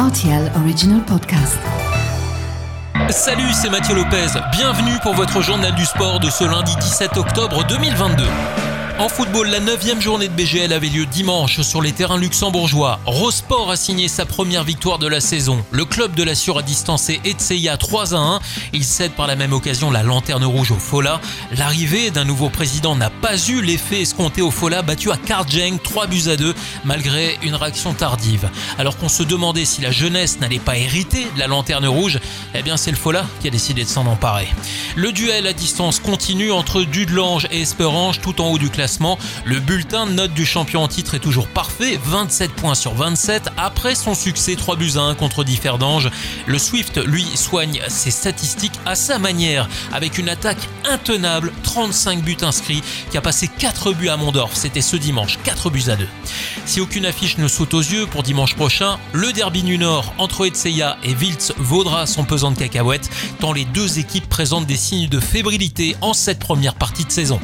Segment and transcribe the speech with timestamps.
[0.00, 1.58] RTL Original Podcast.
[3.10, 4.28] Salut, c'est Mathieu Lopez.
[4.50, 8.24] Bienvenue pour votre journal du sport de ce lundi 17 octobre 2022.
[9.00, 13.00] En football, la 9 journée de BGL avait lieu dimanche sur les terrains luxembourgeois.
[13.06, 15.64] Rosport a signé sa première victoire de la saison.
[15.70, 18.40] Le club de la Sur a distancé Etseya 3 à 1.
[18.74, 21.18] Il cède par la même occasion la lanterne rouge au Fola.
[21.56, 26.06] L'arrivée d'un nouveau président n'a pas eu l'effet escompté au Fola, battu à Karjeng 3
[26.06, 28.50] buts à 2, malgré une réaction tardive.
[28.76, 32.20] Alors qu'on se demandait si la jeunesse n'allait pas hériter de la lanterne rouge,
[32.54, 34.48] eh bien c'est le Fola qui a décidé de s'en emparer.
[34.94, 38.89] Le duel à distance continue entre Dudelange et Esperange tout en haut du classement
[39.44, 43.50] le bulletin note du champion en titre est toujours parfait, 27 points sur 27.
[43.56, 46.10] Après son succès 3 buts à 1 contre Differdange,
[46.46, 52.36] le Swift, lui, soigne ses statistiques à sa manière, avec une attaque intenable, 35 buts
[52.42, 54.54] inscrits, qui a passé 4 buts à Mondorf.
[54.54, 56.08] C'était ce dimanche, 4 buts à 2.
[56.66, 60.46] Si aucune affiche ne saute aux yeux pour dimanche prochain, le derby du Nord entre
[60.46, 65.08] Etseya et Wiltz vaudra son pesant de cacahuètes, tant les deux équipes présentent des signes
[65.08, 67.40] de fébrilité en cette première partie de saison.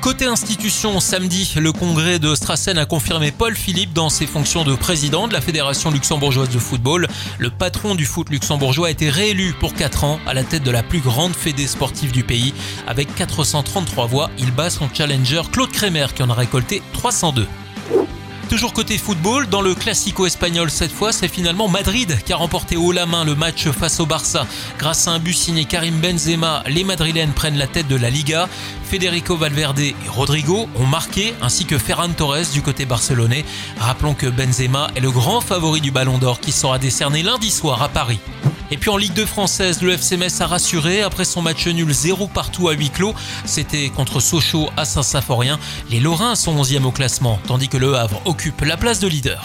[0.00, 4.74] Côté institution, samedi, le congrès de Strassen a confirmé Paul Philippe dans ses fonctions de
[4.74, 7.08] président de la Fédération luxembourgeoise de football.
[7.38, 10.70] Le patron du foot luxembourgeois a été réélu pour 4 ans à la tête de
[10.70, 12.54] la plus grande fédé sportive du pays.
[12.86, 17.46] Avec 433 voix, il bat son challenger Claude Kremer qui en a récolté 302.
[18.48, 22.76] Toujours côté football, dans le classico espagnol cette fois, c'est finalement Madrid qui a remporté
[22.76, 24.46] haut la main le match face au Barça.
[24.78, 28.48] Grâce à un but signé Karim Benzema, les Madrilènes prennent la tête de la Liga.
[28.84, 33.44] Federico Valverde et Rodrigo ont marqué, ainsi que Ferran Torres du côté barcelonais.
[33.78, 37.82] Rappelons que Benzema est le grand favori du Ballon d'Or qui sera décerné lundi soir
[37.82, 38.20] à Paris.
[38.70, 41.92] Et puis en Ligue 2 française, le FC Metz a rassuré après son match nul
[41.92, 43.14] 0 partout à huis clos.
[43.44, 45.58] C'était contre Sochaux à Saint-Symphorien.
[45.90, 49.44] Les Lorrains sont 11e au classement, tandis que le Havre occupe la place de leader.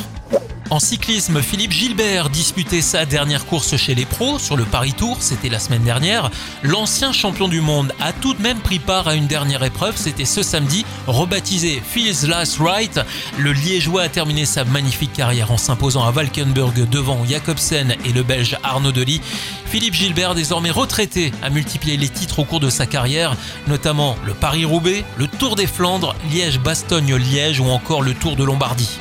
[0.71, 5.17] En cyclisme, Philippe Gilbert disputait sa dernière course chez les pros sur le Paris Tour,
[5.19, 6.31] c'était la semaine dernière.
[6.63, 10.23] L'ancien champion du monde a tout de même pris part à une dernière épreuve, c'était
[10.23, 13.05] ce samedi, rebaptisé Phil's Last Ride.
[13.37, 18.23] Le Liégeois a terminé sa magnifique carrière en s'imposant à Valkenburg devant Jacobsen et le
[18.23, 19.19] Belge Arnaud Delis.
[19.65, 23.35] Philippe Gilbert, désormais retraité, a multiplié les titres au cours de sa carrière,
[23.67, 28.99] notamment le Paris-Roubaix, le Tour des Flandres, Liège-Bastogne-Liège ou encore le Tour de Lombardie.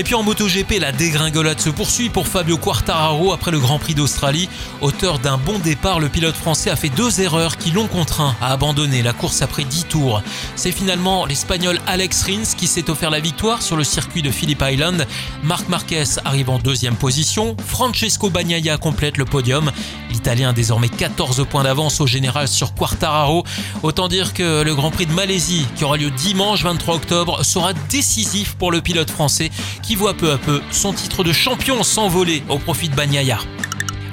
[0.00, 3.96] Et puis en MotoGP, la dégringolade se poursuit pour Fabio Quartararo après le Grand Prix
[3.96, 4.48] d'Australie.
[4.80, 8.52] Auteur d'un bon départ, le pilote français a fait deux erreurs qui l'ont contraint à
[8.52, 10.22] abandonner la course après 10 tours.
[10.54, 14.62] C'est finalement l'Espagnol Alex Rins qui s'est offert la victoire sur le circuit de Phillip
[14.62, 15.04] Island.
[15.42, 17.56] Marc Marquez arrive en deuxième position.
[17.66, 19.72] Francesco Bagnaia complète le podium.
[20.18, 23.44] L'Italien a désormais 14 points d'avance au général sur Quartararo.
[23.84, 27.72] Autant dire que le Grand Prix de Malaisie, qui aura lieu dimanche 23 octobre, sera
[27.88, 32.42] décisif pour le pilote français qui voit peu à peu son titre de champion s'envoler
[32.48, 33.38] au profit de Bagnaia.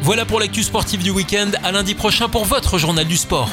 [0.03, 1.49] Voilà pour l'actu sportive du week-end.
[1.63, 3.49] À lundi prochain pour votre journal du sport.